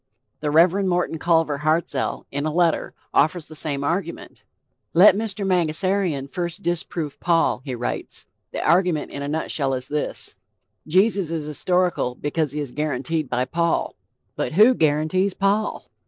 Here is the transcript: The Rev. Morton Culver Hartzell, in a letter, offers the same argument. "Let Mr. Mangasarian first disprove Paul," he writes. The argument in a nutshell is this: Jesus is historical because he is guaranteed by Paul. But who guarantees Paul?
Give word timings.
The 0.39 0.49
Rev. 0.49 0.83
Morton 0.85 1.19
Culver 1.19 1.59
Hartzell, 1.59 2.25
in 2.31 2.47
a 2.47 2.51
letter, 2.51 2.95
offers 3.13 3.45
the 3.47 3.55
same 3.55 3.83
argument. 3.83 4.41
"Let 4.95 5.15
Mr. 5.15 5.45
Mangasarian 5.45 6.27
first 6.27 6.63
disprove 6.63 7.19
Paul," 7.19 7.61
he 7.65 7.75
writes. 7.75 8.25
The 8.51 8.67
argument 8.67 9.11
in 9.11 9.21
a 9.21 9.27
nutshell 9.27 9.75
is 9.75 9.87
this: 9.89 10.33
Jesus 10.87 11.29
is 11.29 11.45
historical 11.45 12.15
because 12.15 12.51
he 12.53 12.59
is 12.59 12.71
guaranteed 12.71 13.29
by 13.29 13.45
Paul. 13.45 13.95
But 14.35 14.53
who 14.53 14.73
guarantees 14.73 15.35
Paul? 15.35 15.85